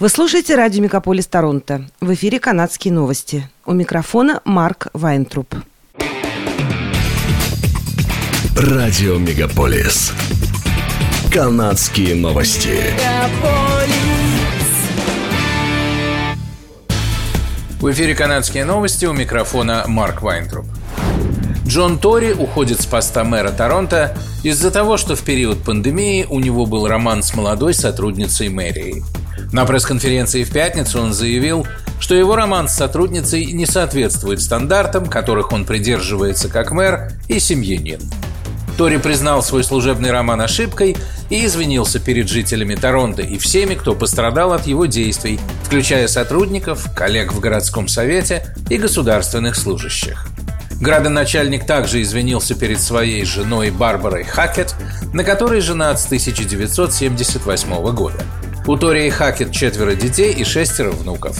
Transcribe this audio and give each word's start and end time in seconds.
Вы 0.00 0.08
слушаете 0.08 0.54
радио 0.54 0.82
«Мегаполис 0.82 1.26
Торонто». 1.26 1.84
В 2.00 2.14
эфире 2.14 2.40
канадские 2.40 2.90
новости. 2.90 3.46
У 3.66 3.74
микрофона 3.74 4.40
Марк 4.46 4.86
Вайнтруп. 4.94 5.54
Радио 8.56 9.18
«Мегаполис». 9.18 10.14
Канадские 11.30 12.14
новости. 12.14 12.78
В 17.78 17.92
эфире 17.92 18.14
канадские 18.14 18.64
новости 18.64 19.04
у 19.04 19.12
микрофона 19.12 19.84
Марк 19.86 20.22
Вайнтруп. 20.22 20.64
Джон 21.66 21.98
Тори 21.98 22.32
уходит 22.32 22.80
с 22.80 22.86
поста 22.86 23.22
мэра 23.22 23.50
Торонто 23.50 24.16
из-за 24.42 24.70
того, 24.70 24.96
что 24.96 25.14
в 25.14 25.20
период 25.20 25.62
пандемии 25.62 26.26
у 26.30 26.40
него 26.40 26.64
был 26.64 26.88
роман 26.88 27.22
с 27.22 27.34
молодой 27.34 27.74
сотрудницей 27.74 28.48
мэрии. 28.48 29.04
На 29.52 29.64
пресс-конференции 29.64 30.44
в 30.44 30.52
пятницу 30.52 31.00
он 31.00 31.12
заявил, 31.12 31.66
что 31.98 32.14
его 32.14 32.36
роман 32.36 32.68
с 32.68 32.74
сотрудницей 32.74 33.46
не 33.46 33.66
соответствует 33.66 34.40
стандартам, 34.40 35.06
которых 35.06 35.52
он 35.52 35.64
придерживается 35.64 36.48
как 36.48 36.70
мэр 36.70 37.12
и 37.28 37.40
семьянин. 37.40 38.00
Тори 38.78 38.96
признал 38.96 39.42
свой 39.42 39.62
служебный 39.62 40.10
роман 40.10 40.40
ошибкой 40.40 40.96
и 41.28 41.44
извинился 41.44 41.98
перед 41.98 42.28
жителями 42.28 42.76
Торонто 42.76 43.20
и 43.20 43.36
всеми, 43.36 43.74
кто 43.74 43.94
пострадал 43.94 44.52
от 44.54 44.66
его 44.66 44.86
действий, 44.86 45.38
включая 45.64 46.08
сотрудников, 46.08 46.86
коллег 46.94 47.32
в 47.32 47.40
городском 47.40 47.88
совете 47.88 48.54
и 48.70 48.78
государственных 48.78 49.56
служащих. 49.56 50.26
Градоначальник 50.80 51.66
также 51.66 52.00
извинился 52.00 52.54
перед 52.54 52.80
своей 52.80 53.26
женой 53.26 53.70
Барбарой 53.70 54.24
Хакет, 54.24 54.74
на 55.12 55.24
которой 55.24 55.60
женат 55.60 56.00
с 56.00 56.06
1978 56.06 57.92
года. 57.92 58.24
У 58.66 58.76
Тори 58.76 59.06
и 59.06 59.10
Хакет 59.10 59.52
четверо 59.52 59.94
детей 59.94 60.32
и 60.32 60.44
шестеро 60.44 60.90
внуков. 60.90 61.38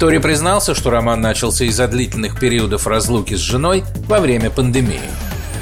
Тори 0.00 0.18
признался, 0.18 0.74
что 0.74 0.90
роман 0.90 1.20
начался 1.20 1.64
из-за 1.64 1.86
длительных 1.86 2.38
периодов 2.38 2.86
разлуки 2.86 3.34
с 3.34 3.38
женой 3.38 3.84
во 4.08 4.20
время 4.20 4.50
пандемии. 4.50 5.00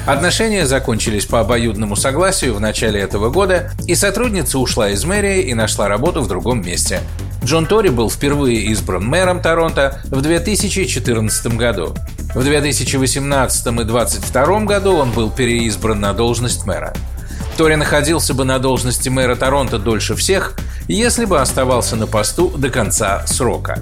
Отношения 0.05 0.65
закончились 0.65 1.25
по 1.25 1.39
обоюдному 1.39 1.95
согласию 1.95 2.55
в 2.55 2.59
начале 2.59 2.99
этого 2.99 3.29
года, 3.29 3.71
и 3.87 3.95
сотрудница 3.95 4.59
ушла 4.59 4.89
из 4.89 5.05
мэрии 5.05 5.43
и 5.43 5.53
нашла 5.53 5.87
работу 5.87 6.21
в 6.21 6.27
другом 6.27 6.61
месте. 6.61 6.99
Джон 7.43 7.65
Тори 7.67 7.89
был 7.89 8.09
впервые 8.09 8.63
избран 8.65 9.05
мэром 9.05 9.41
Торонто 9.41 10.01
в 10.05 10.21
2014 10.21 11.55
году. 11.55 11.93
В 12.33 12.43
2018 12.43 13.67
и 13.67 13.69
2022 13.69 14.59
году 14.61 14.95
он 14.95 15.11
был 15.11 15.29
переизбран 15.29 15.99
на 15.99 16.13
должность 16.13 16.65
мэра. 16.65 16.93
Тори 17.57 17.75
находился 17.75 18.33
бы 18.33 18.45
на 18.45 18.59
должности 18.59 19.09
мэра 19.09 19.35
Торонто 19.35 19.77
дольше 19.77 20.15
всех, 20.15 20.55
если 20.87 21.25
бы 21.25 21.39
оставался 21.39 21.95
на 21.95 22.07
посту 22.07 22.49
до 22.49 22.69
конца 22.69 23.25
срока. 23.27 23.79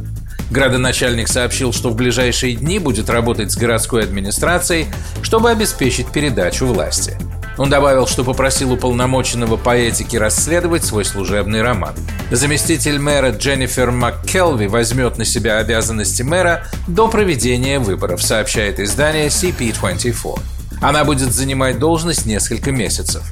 Градоначальник 0.52 1.30
сообщил, 1.30 1.72
что 1.72 1.90
в 1.90 1.96
ближайшие 1.96 2.56
дни 2.56 2.78
будет 2.78 3.10
работать 3.10 3.52
с 3.52 3.58
городской 3.58 4.04
администрацией, 4.04 4.88
чтобы 5.22 5.50
обеспечить 5.50 6.08
передачу 6.08 6.66
власти. 6.66 7.18
Он 7.58 7.70
добавил, 7.70 8.08
что 8.08 8.24
попросил 8.24 8.74
уполномоченного 8.74 9.56
по 9.56 9.76
этике 9.76 10.18
расследовать 10.18 10.84
свой 10.84 11.06
служебный 11.06 11.62
роман. 11.62 11.94
Заместитель 12.32 12.98
мэра 12.98 13.32
Дженнифер 13.32 13.92
МакКелви 13.92 14.68
возьмет 14.68 15.18
на 15.18 15.26
себя 15.26 15.58
обязанности 15.58 16.22
мэра 16.22 16.66
до 16.88 17.08
проведения 17.08 17.80
выборов, 17.80 18.24
сообщает 18.24 18.80
издание 18.80 19.28
CP24. 19.28 20.40
Она 20.82 21.04
будет 21.04 21.32
занимать 21.34 21.78
должность 21.78 22.26
несколько 22.26 22.72
месяцев. 22.72 23.32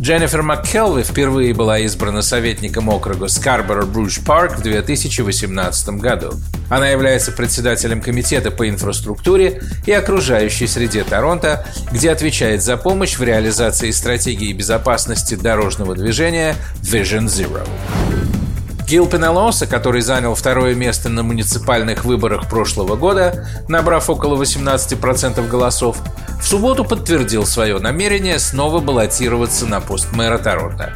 Дженнифер 0.00 0.42
МакКелви 0.42 1.02
впервые 1.02 1.52
была 1.52 1.78
избрана 1.80 2.22
советником 2.22 2.88
округа 2.88 3.26
Скарборо-Руж-Парк 3.26 4.56
в 4.56 4.62
2018 4.62 5.88
году. 6.00 6.32
Она 6.70 6.88
является 6.88 7.32
председателем 7.32 8.00
Комитета 8.00 8.50
по 8.50 8.66
инфраструктуре 8.66 9.60
и 9.84 9.92
окружающей 9.92 10.66
среде 10.66 11.04
Торонто, 11.04 11.66
где 11.92 12.10
отвечает 12.10 12.62
за 12.62 12.78
помощь 12.78 13.18
в 13.18 13.22
реализации 13.22 13.90
стратегии 13.90 14.54
безопасности 14.54 15.34
дорожного 15.34 15.94
движения 15.94 16.56
Vision 16.80 17.26
Zero. 17.26 17.68
Гил 18.90 19.06
Пенелоса, 19.06 19.68
который 19.68 20.00
занял 20.00 20.34
второе 20.34 20.74
место 20.74 21.08
на 21.08 21.22
муниципальных 21.22 22.04
выборах 22.04 22.48
прошлого 22.48 22.96
года, 22.96 23.46
набрав 23.68 24.10
около 24.10 24.42
18% 24.42 25.46
голосов, 25.46 25.98
в 26.42 26.44
субботу 26.44 26.84
подтвердил 26.84 27.46
свое 27.46 27.78
намерение 27.78 28.40
снова 28.40 28.80
баллотироваться 28.80 29.66
на 29.66 29.80
пост 29.80 30.08
мэра 30.10 30.38
Торонто. 30.38 30.94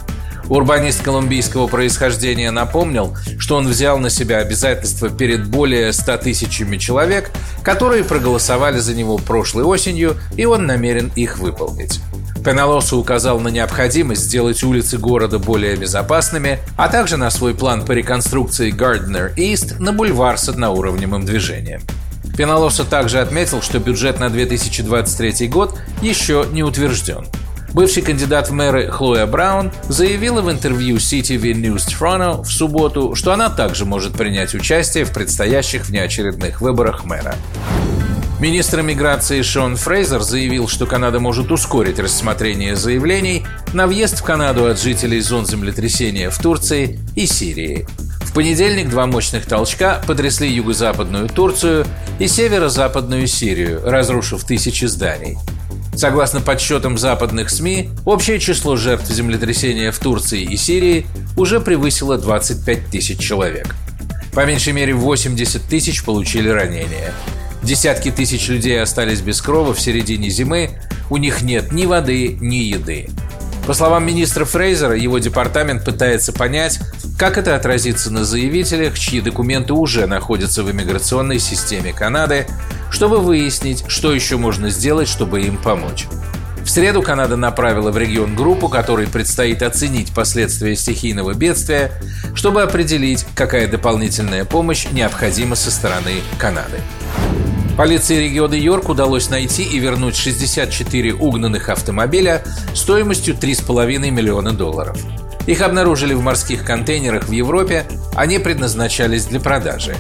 Урбанист 0.49 1.05
колумбийского 1.05 1.69
происхождения 1.69 2.51
напомнил, 2.51 3.17
что 3.39 3.55
он 3.55 3.69
взял 3.69 3.97
на 3.99 4.11
себя 4.11 4.39
обязательства 4.39 5.09
перед 5.09 5.47
более 5.47 5.93
100 5.93 6.17
тысячами 6.17 6.79
человек, 6.79 7.31
которые 7.63 8.03
проголосовали 8.03 8.81
за 8.81 8.97
него 8.97 9.19
прошлой 9.19 9.63
осенью, 9.63 10.17
и 10.37 10.47
он 10.47 10.67
намерен 10.67 11.13
их 11.15 11.39
выполнить. 11.39 12.01
Пеналосу 12.45 12.99
указал 12.99 13.41
на 13.41 13.49
необходимость 13.49 14.25
сделать 14.25 14.63
улицы 14.63 14.99
города 14.99 15.39
более 15.39 15.77
безопасными, 15.77 16.59
а 16.77 16.89
также 16.89 17.17
на 17.17 17.31
свой 17.31 17.55
план 17.55 17.87
по 17.87 17.93
реконструкции 17.93 18.71
Gardner 18.71 19.35
East 19.35 19.77
на 19.79 19.95
бульвар 19.95 20.37
с 20.37 20.51
одноуровневым 20.51 21.25
движением. 21.25 21.81
Пеналоса 22.37 22.85
также 22.85 23.21
отметил, 23.21 23.63
что 23.63 23.79
бюджет 23.79 24.21
на 24.21 24.29
2023 24.29 25.49
год 25.49 25.79
еще 26.03 26.47
не 26.53 26.63
утвержден. 26.63 27.27
Бывший 27.73 28.03
кандидат 28.03 28.51
в 28.51 28.53
мэры 28.53 28.91
Хлоя 28.91 29.27
Браун 29.27 29.73
заявила 29.89 30.43
в 30.43 30.51
интервью 30.51 30.97
CTV 30.97 31.55
News 31.55 31.89
Toronto 31.89 32.43
в 32.43 32.53
субботу, 32.53 33.15
что 33.15 33.33
она 33.33 33.49
также 33.49 33.87
может 33.87 34.13
принять 34.13 34.55
участие 34.55 35.05
в 35.05 35.13
предстоящих 35.13 35.87
внеочередных 35.87 36.61
выборах 36.61 37.05
мэра. 37.05 37.37
Министр 38.45 38.83
миграции 38.83 39.41
Шон 39.41 39.75
Фрейзер 39.75 40.21
заявил, 40.21 40.69
что 40.69 40.85
Канада 40.85 41.19
может 41.19 41.51
ускорить 41.51 41.99
рассмотрение 41.99 42.77
заявлений 42.77 43.43
на 43.73 43.87
въезд 43.87 44.19
в 44.19 44.23
Канаду 44.23 44.67
от 44.67 44.79
жителей 44.79 45.21
зон 45.21 45.47
землетрясения 45.47 46.29
в 46.29 46.37
Турции 46.37 47.01
и 47.17 47.25
Сирии. 47.25 47.87
В 48.21 48.35
понедельник 48.35 48.91
два 48.91 49.07
мощных 49.07 49.47
толчка 49.47 50.03
потрясли 50.07 50.47
юго-западную 50.47 51.31
Турцию 51.31 51.87
и 52.19 52.29
северо-западную 52.29 53.27
Сирию, 53.29 53.81
разрушив 53.83 54.45
тысячи 54.45 54.85
зданий. 54.85 55.39
Согласно 55.97 56.43
подсчетам 56.43 56.99
западных 56.99 57.49
СМИ, 57.49 57.93
общее 58.05 58.39
число 58.39 58.77
жертв 58.77 59.11
землетрясения 59.11 59.91
в 59.91 59.99
Турции 59.99 60.43
и 60.43 60.59
Сирии 60.59 61.07
уже 61.39 61.61
превысило 61.61 62.19
25 62.19 62.89
тысяч 62.89 63.19
человек. 63.21 63.75
По 64.35 64.45
меньшей 64.45 64.75
мере 64.75 64.93
80 64.93 65.63
тысяч 65.63 66.05
получили 66.05 66.51
ранения. 66.51 67.15
Десятки 67.65 68.11
тысяч 68.11 68.49
людей 68.49 68.81
остались 68.81 69.23
без 69.23 69.41
крова 69.41 69.73
в 69.73 69.81
середине 69.81 70.29
зимы, 70.29 70.71
у 71.09 71.17
них 71.17 71.41
нет 71.41 71.73
ни 71.73 71.87
воды, 71.87 72.37
ни 72.39 72.57
еды. 72.57 73.09
По 73.67 73.73
словам 73.73 74.07
министра 74.07 74.45
Фрейзера, 74.45 74.95
его 74.95 75.19
департамент 75.19 75.83
пытается 75.83 76.35
понять, 76.35 76.79
как 77.19 77.39
это 77.39 77.57
отразится 77.57 78.13
на 78.13 78.23
заявителях, 78.23 78.99
чьи 78.99 79.23
документы 79.23 79.73
уже 79.73 80.07
находятся 80.07 80.63
в 80.63 80.71
иммиграционной 80.71 81.39
системе 81.39 81.95
Канады, 81.95 82.47
чтобы 82.91 83.21
выяснить, 83.21 83.85
что 83.89 84.13
еще 84.13 84.37
можно 84.37 84.69
сделать, 84.69 85.09
чтобы 85.09 85.41
им 85.41 85.57
помочь. 85.57 86.07
В 86.65 86.69
среду 86.69 87.01
Канада 87.01 87.37
направила 87.37 87.91
в 87.91 87.97
регион 87.97 88.37
группу, 88.37 88.69
которой 88.69 89.07
предстоит 89.07 89.63
оценить 89.63 90.13
последствия 90.15 90.77
стихийного 90.77 91.33
бедствия, 91.33 91.93
чтобы 92.35 92.61
определить, 92.61 93.25
какая 93.35 93.69
дополнительная 93.69 94.45
помощь 94.45 94.87
необходима 94.93 95.57
со 95.57 95.71
стороны 95.71 96.21
Канады. 96.39 96.81
Полиции 97.77 98.23
региона 98.23 98.55
Йорк 98.55 98.89
удалось 98.89 99.31
найти 99.31 99.65
и 99.65 99.81
вернуть 99.81 100.15
64 100.15 101.15
угнанных 101.15 101.69
автомобиля 101.69 102.45
стоимостью 102.73 103.35
3,5 103.35 104.11
миллиона 104.11 104.53
долларов. 104.53 104.97
Их 105.47 105.61
обнаружили 105.61 106.15
в 106.15 106.23
морских 106.23 106.65
контейнерах 106.65 107.25
в 107.25 107.33
Европе, 107.33 107.85
они 108.15 108.39
предназначались 108.39 109.27
для 109.27 109.41
продажи. 109.41 109.97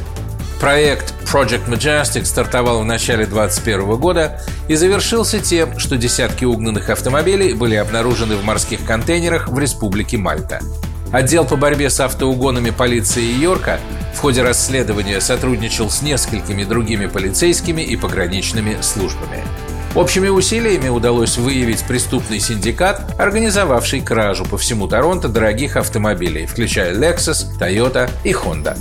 Проект 0.60 1.12
Project 1.24 1.68
Majestic 1.68 2.24
стартовал 2.24 2.80
в 2.80 2.84
начале 2.84 3.26
2021 3.26 3.96
года 3.96 4.40
и 4.68 4.76
завершился 4.76 5.40
тем, 5.40 5.78
что 5.80 5.96
десятки 5.96 6.44
угнанных 6.44 6.90
автомобилей 6.90 7.54
были 7.54 7.74
обнаружены 7.74 8.36
в 8.36 8.44
морских 8.44 8.84
контейнерах 8.84 9.48
в 9.48 9.58
Республике 9.58 10.16
Мальта. 10.16 10.60
Отдел 11.12 11.44
по 11.44 11.56
борьбе 11.56 11.90
с 11.90 11.98
автоугонами 12.00 12.70
полиции 12.70 13.24
Йорка 13.24 13.80
в 14.14 14.18
ходе 14.18 14.42
расследования 14.42 15.20
сотрудничал 15.20 15.90
с 15.90 16.02
несколькими 16.02 16.64
другими 16.64 17.06
полицейскими 17.06 17.82
и 17.82 17.96
пограничными 17.96 18.78
службами. 18.80 19.42
Общими 19.94 20.28
усилиями 20.28 20.88
удалось 20.88 21.36
выявить 21.36 21.84
преступный 21.84 22.40
синдикат, 22.40 23.14
организовавший 23.18 24.00
кражу 24.00 24.44
по 24.44 24.58
всему 24.58 24.88
Торонто 24.88 25.28
дорогих 25.28 25.76
автомобилей, 25.76 26.46
включая 26.46 26.94
Lexus, 26.94 27.46
Toyota 27.60 28.10
и 28.24 28.32
Honda. 28.32 28.76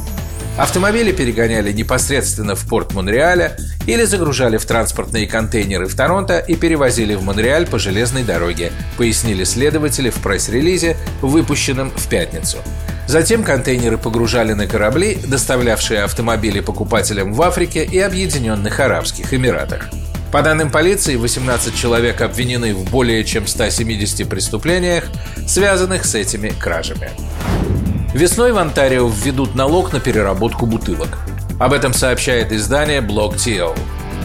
Автомобили 0.57 1.11
перегоняли 1.11 1.71
непосредственно 1.71 2.53
в 2.55 2.67
порт 2.67 2.93
Монреаля 2.93 3.57
или 3.87 4.03
загружали 4.03 4.57
в 4.57 4.65
транспортные 4.65 5.25
контейнеры 5.25 5.87
в 5.87 5.95
Торонто 5.95 6.37
и 6.37 6.55
перевозили 6.55 7.15
в 7.15 7.23
Монреаль 7.23 7.65
по 7.65 7.79
железной 7.79 8.23
дороге, 8.23 8.71
пояснили 8.97 9.45
следователи 9.45 10.11
в 10.11 10.21
пресс-релизе, 10.21 10.95
выпущенном 11.21 11.89
в 11.89 12.07
пятницу. 12.07 12.59
Затем 13.07 13.43
контейнеры 13.43 13.97
погружали 13.97 14.53
на 14.53 14.67
корабли, 14.67 15.17
доставлявшие 15.27 16.03
автомобили 16.03 16.59
покупателям 16.59 17.33
в 17.33 17.41
Африке 17.41 17.83
и 17.83 17.99
Объединенных 17.99 18.79
Арабских 18.79 19.33
Эмиратах. 19.33 19.89
По 20.31 20.43
данным 20.43 20.71
полиции, 20.71 21.15
18 21.15 21.75
человек 21.75 22.21
обвинены 22.21 22.73
в 22.73 22.89
более 22.89 23.23
чем 23.23 23.47
170 23.47 24.29
преступлениях, 24.29 25.05
связанных 25.47 26.05
с 26.05 26.15
этими 26.15 26.49
кражами. 26.49 27.11
Весной 28.13 28.51
в 28.51 28.59
Онтарио 28.59 29.07
введут 29.07 29.55
налог 29.55 29.91
на 29.91 29.99
переработку 29.99 30.67
бутылок. 30.67 31.17
Об 31.59 31.73
этом 31.73 31.93
сообщает 31.93 32.51
издание 32.51 33.01
Blog 33.01 33.37
TO. 33.37 33.75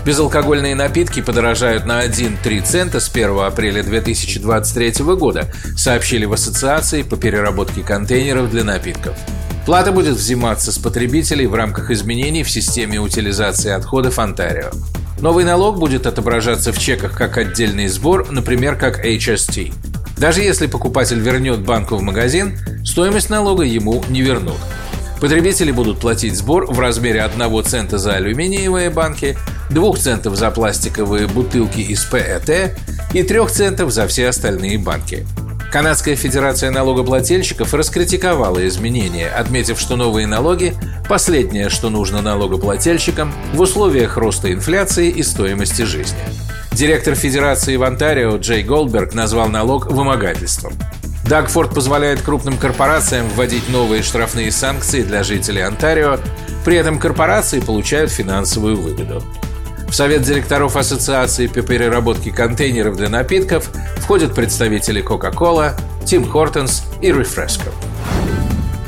Безалкогольные 0.05 0.75
напитки 0.75 1.23
подорожают 1.23 1.87
на 1.87 2.05
1-3 2.05 2.63
цента 2.63 3.01
с 3.01 3.09
1 3.09 3.39
апреля 3.39 3.83
2023 3.83 5.05
года, 5.17 5.51
сообщили 5.75 6.27
в 6.27 6.35
Ассоциации 6.35 7.01
по 7.01 7.17
переработке 7.17 7.83
контейнеров 7.83 8.51
для 8.51 8.63
напитков. 8.63 9.17
Плата 9.65 9.91
будет 9.91 10.17
взиматься 10.17 10.71
с 10.71 10.79
потребителей 10.79 11.47
в 11.47 11.55
рамках 11.55 11.91
изменений 11.91 12.43
в 12.43 12.51
системе 12.51 13.01
утилизации 13.01 13.71
отходов 13.71 14.19
Онтарио. 14.19 14.71
Новый 15.21 15.45
налог 15.45 15.79
будет 15.79 16.07
отображаться 16.07 16.73
в 16.73 16.79
чеках 16.79 17.17
как 17.17 17.39
отдельный 17.39 17.89
сбор, 17.89 18.31
например, 18.31 18.77
как 18.77 19.05
HST. 19.05 19.73
Даже 20.19 20.43
если 20.43 20.67
покупатель 20.67 21.21
вернет 21.21 21.61
банку 21.61 21.97
в 21.97 22.03
магазин, 22.03 22.59
стоимость 22.85 23.31
налога 23.31 23.63
ему 23.63 24.05
не 24.09 24.21
вернут. 24.23 24.59
Потребители 25.21 25.71
будут 25.71 26.01
платить 26.01 26.37
сбор 26.37 26.67
в 26.67 26.79
размере 26.81 27.23
1 27.23 27.65
цента 27.65 27.99
за 27.99 28.15
алюминиевые 28.15 28.91
банки, 28.91 29.37
2 29.71 29.97
центов 29.97 30.37
за 30.37 30.51
пластиковые 30.51 31.29
бутылки 31.29 31.81
из 31.81 32.05
ПЭТ 32.05 32.77
и 33.15 33.23
3 33.23 33.47
центов 33.49 33.93
за 33.93 34.09
все 34.09 34.29
остальные 34.29 34.79
банки. 34.79 35.25
Канадская 35.73 36.17
федерация 36.17 36.71
налогоплательщиков 36.71 37.75
раскритиковала 37.75 38.67
изменения, 38.67 39.29
отметив, 39.29 39.79
что 39.79 39.97
новые 39.97 40.27
налоги– 40.27 40.75
последнее, 41.09 41.69
что 41.69 41.91
нужно 41.91 42.23
налогоплательщикам 42.23 43.33
в 43.53 43.61
условиях 43.61 44.17
роста 44.17 44.53
инфляции 44.53 45.11
и 45.11 45.23
стоимости 45.23 45.83
жизни. 45.83 46.19
Директор 46.79 47.17
Федерации 47.17 47.75
в 47.75 47.83
Онтарио 47.83 48.37
Джей 48.37 48.63
Голдберг 48.63 49.13
назвал 49.13 49.49
налог 49.49 49.91
вымогательством. 49.91 50.75
Дагфорд 51.29 51.75
позволяет 51.75 52.23
крупным 52.23 52.57
корпорациям 52.57 53.29
вводить 53.31 53.69
новые 53.69 54.05
штрафные 54.05 54.53
санкции 54.53 55.03
для 55.03 55.25
жителей 55.25 55.63
Онтарио, 55.63 56.21
при 56.65 56.77
этом 56.77 57.01
корпорации 57.01 57.59
получают 57.59 58.13
финансовую 58.13 58.77
выгоду. 58.77 59.25
В 59.89 59.93
совет 59.93 60.23
директоров 60.23 60.77
Ассоциации 60.77 61.49
по 61.49 61.63
переработке 61.63 62.31
контейнеров 62.31 62.97
для 62.97 63.09
напитков 63.09 63.71
входят 63.97 64.37
представители 64.37 65.03
Coca-Cola, 65.05 65.75
Tim 66.05 66.31
Hortons 66.31 66.85
и 67.03 67.09
Refresco. 67.09 67.73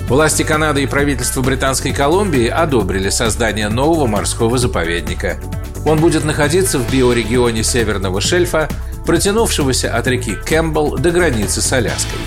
Власти 0.08 0.44
Канады 0.44 0.84
и 0.84 0.86
правительство 0.86 1.42
Британской 1.42 1.92
Колумбии 1.92 2.46
одобрили 2.46 3.10
создание 3.10 3.68
нового 3.68 4.06
морского 4.06 4.58
заповедника– 4.58 5.40
он 5.84 5.98
будет 5.98 6.24
находиться 6.24 6.78
в 6.78 6.90
биорегионе 6.90 7.62
Северного 7.62 8.20
шельфа, 8.20 8.68
протянувшегося 9.06 9.94
от 9.96 10.06
реки 10.06 10.34
Кэмпбелл 10.34 10.98
до 10.98 11.10
границы 11.10 11.60
с 11.60 11.72
Аляской. 11.72 12.18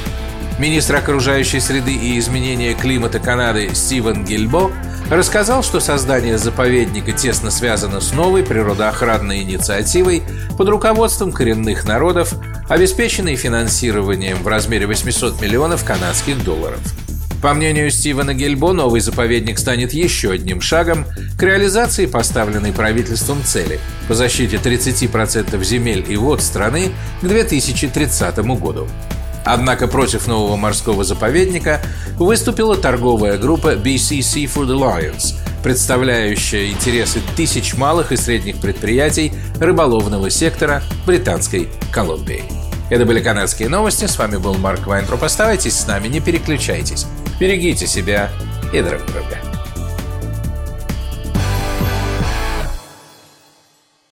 Министр 0.59 0.97
окружающей 0.97 1.59
среды 1.59 1.93
и 1.93 2.17
изменения 2.19 2.73
климата 2.73 3.19
Канады 3.19 3.73
Стивен 3.73 4.23
Гильбо 4.23 4.71
рассказал, 5.09 5.63
что 5.63 5.79
создание 5.79 6.37
заповедника 6.37 7.11
тесно 7.11 7.51
связано 7.51 7.99
с 7.99 8.13
новой 8.13 8.43
природоохранной 8.43 9.41
инициативой 9.41 10.23
под 10.57 10.69
руководством 10.69 11.31
коренных 11.31 11.85
народов, 11.85 12.33
обеспеченной 12.69 13.35
финансированием 13.35 14.37
в 14.37 14.47
размере 14.47 14.85
800 14.85 15.41
миллионов 15.41 15.83
канадских 15.83 16.43
долларов– 16.43 16.79
по 17.43 17.53
мнению 17.53 17.91
Стивена 17.91 18.33
Гельбо, 18.33 18.71
новый 18.71 19.01
заповедник 19.01 19.59
станет 19.59 19.91
еще 19.91 20.31
одним 20.31 20.61
шагом 20.61 21.05
к 21.37 21.43
реализации 21.43 22.05
поставленной 22.05 22.71
правительством 22.71 23.43
цели 23.43 23.81
по 24.07 24.13
защите 24.13 24.55
30% 24.55 25.61
земель 25.61 26.05
и 26.07 26.15
вод 26.15 26.41
страны 26.41 26.93
к 27.21 27.27
2030 27.27 28.37
году. 28.57 28.87
Однако 29.43 29.89
против 29.89 30.27
нового 30.27 30.55
морского 30.55 31.03
заповедника 31.03 31.81
выступила 32.15 32.77
торговая 32.77 33.37
группа 33.37 33.73
BC 33.73 34.19
Seafood 34.19 34.69
Alliance, 34.69 35.35
представляющая 35.63 36.71
интересы 36.71 37.19
тысяч 37.35 37.73
малых 37.73 38.13
и 38.13 38.15
средних 38.15 38.55
предприятий 38.61 39.33
рыболовного 39.59 40.29
сектора 40.29 40.81
Британской 41.05 41.67
Колумбии. 41.91 42.45
Это 42.89 43.05
были 43.05 43.19
канадские 43.19 43.67
новости. 43.67 44.05
С 44.05 44.17
вами 44.17 44.37
был 44.37 44.53
Марк 44.53 44.87
Вайнтроп. 44.87 45.23
Оставайтесь 45.23 45.77
с 45.77 45.87
нами, 45.87 46.07
не 46.07 46.21
переключайтесь. 46.21 47.05
Берегите 47.43 47.87
себя 47.87 48.29
и 48.71 48.81
друг 48.81 49.05
друга. 49.07 49.52